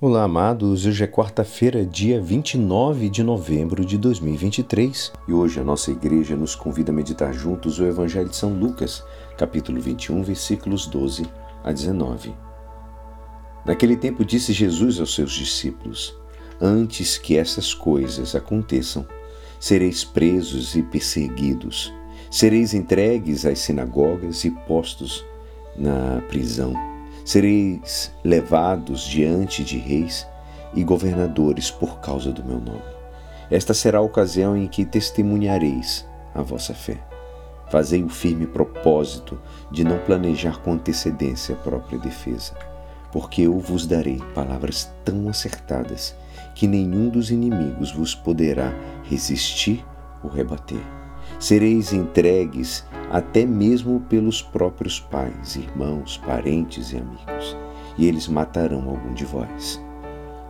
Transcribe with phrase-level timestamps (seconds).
[0.00, 0.84] Olá, amados.
[0.86, 6.56] Hoje é quarta-feira, dia 29 de novembro de 2023, e hoje a nossa igreja nos
[6.56, 9.04] convida a meditar juntos o Evangelho de São Lucas,
[9.38, 11.24] capítulo 21, versículos 12
[11.62, 12.34] a 19.
[13.64, 16.18] Naquele tempo disse Jesus aos seus discípulos:
[16.60, 19.06] Antes que essas coisas aconteçam,
[19.60, 21.94] sereis presos e perseguidos,
[22.32, 25.24] sereis entregues às sinagogas e postos
[25.76, 26.93] na prisão
[27.24, 30.26] Sereis levados diante de reis
[30.74, 32.82] e governadores por causa do meu nome.
[33.50, 36.98] Esta será a ocasião em que testemunhareis a vossa fé.
[37.70, 42.52] Fazei o firme propósito de não planejar com antecedência a própria defesa,
[43.10, 46.14] porque eu vos darei palavras tão acertadas
[46.54, 48.70] que nenhum dos inimigos vos poderá
[49.04, 49.82] resistir
[50.22, 50.82] ou rebater.
[51.38, 57.56] Sereis entregues até mesmo pelos próprios pais, irmãos, parentes e amigos,
[57.96, 59.80] e eles matarão algum de vós.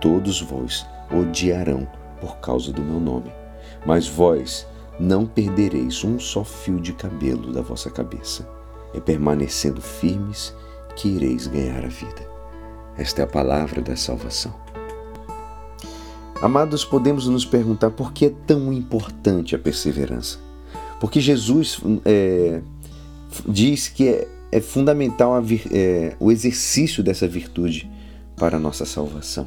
[0.00, 1.86] Todos vós odiarão
[2.20, 3.30] por causa do meu nome,
[3.86, 4.66] mas vós
[4.98, 8.44] não perdereis um só fio de cabelo da vossa cabeça.
[8.92, 10.52] É permanecendo firmes
[10.96, 12.28] que ireis ganhar a vida.
[12.96, 14.52] Esta é a palavra da salvação.
[16.42, 20.47] Amados, podemos nos perguntar por que é tão importante a perseverança.
[21.00, 22.60] Porque Jesus é,
[23.46, 25.34] diz que é, é fundamental
[25.70, 27.90] é, o exercício dessa virtude
[28.36, 29.44] para a nossa salvação.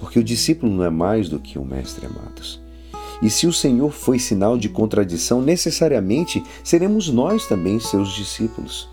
[0.00, 2.60] Porque o discípulo não é mais do que o mestre, amados.
[3.20, 8.88] E se o Senhor foi sinal de contradição, necessariamente seremos nós também seus discípulos.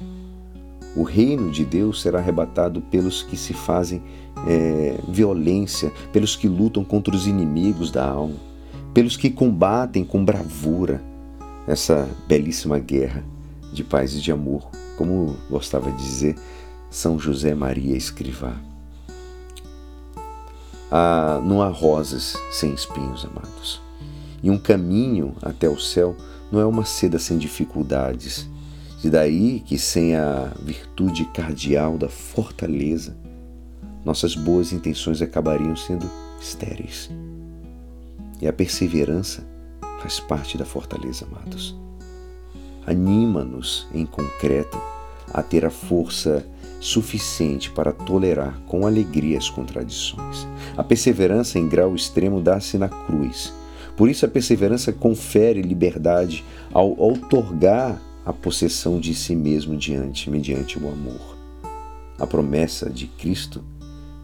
[0.96, 4.02] O reino de Deus será arrebatado pelos que se fazem
[4.48, 8.55] é, violência, pelos que lutam contra os inimigos da alma
[8.96, 11.04] pelos que combatem com bravura
[11.68, 13.26] essa belíssima guerra
[13.74, 16.36] de paz e de amor, como gostava de dizer
[16.90, 18.56] São José Maria Escrivá.
[20.90, 23.82] Ah, não há rosas sem espinhos, amados.
[24.42, 26.16] E um caminho até o céu
[26.50, 28.50] não é uma seda sem dificuldades.
[29.04, 33.14] E daí que, sem a virtude cardial da fortaleza,
[34.06, 37.10] nossas boas intenções acabariam sendo estéreis.
[38.42, 39.46] E a perseverança
[40.00, 41.76] faz parte da fortaleza, amados.
[42.86, 44.80] Anima-nos em concreto
[45.34, 46.46] a ter a força
[46.80, 50.48] suficiente para tolerar com alegria as contradições.
[50.78, 53.54] A perseverança em grau extremo dá-se na cruz.
[53.98, 60.78] Por isso, a perseverança confere liberdade ao outorgar a possessão de si mesmo diante, mediante
[60.78, 61.36] o amor.
[62.20, 63.64] A promessa de Cristo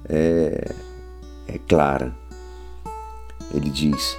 [0.07, 0.73] é,
[1.47, 2.20] é clara
[3.53, 4.17] ele diz: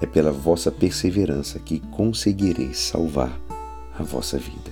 [0.00, 3.38] É pela vossa perseverança que conseguireis salvar
[3.98, 4.70] a vossa vida.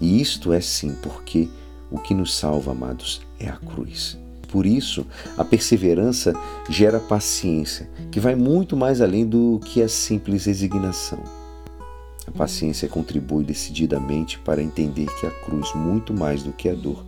[0.00, 1.48] E isto é sim porque
[1.90, 4.18] o que nos salva, amados, é a cruz.
[4.48, 5.06] Por isso,
[5.38, 6.34] a perseverança
[6.68, 11.18] gera paciência, que vai muito mais além do que a simples resignação.
[12.26, 17.04] A paciência contribui decididamente para entender que a cruz, muito mais do que a dor,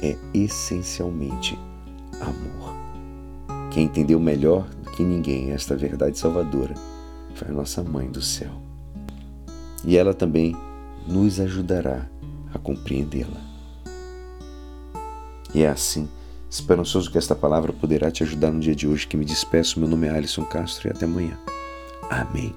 [0.00, 1.58] é essencialmente
[2.20, 2.74] amor.
[3.70, 6.74] Quem entendeu melhor que ninguém esta verdade salvadora
[7.34, 8.52] foi a nossa Mãe do céu.
[9.84, 10.56] E ela também
[11.06, 12.06] nos ajudará
[12.54, 13.40] a compreendê-la.
[15.52, 16.08] E é assim,
[16.48, 19.80] esperançoso que esta palavra poderá te ajudar no dia de hoje que me despeço.
[19.80, 21.36] Meu nome é Alisson Castro e até amanhã.
[22.08, 22.54] Amém.